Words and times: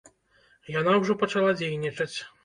Яна 0.75 0.95
ўжо 1.01 1.15
пачала 1.23 1.51
дзейнічаць. 1.59 2.15